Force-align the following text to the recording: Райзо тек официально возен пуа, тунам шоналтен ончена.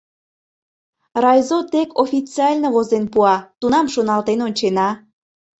Райзо 1.23 1.59
тек 1.71 1.89
официально 2.03 2.67
возен 2.75 3.05
пуа, 3.13 3.35
тунам 3.59 3.85
шоналтен 3.93 4.39
ончена. 4.47 4.89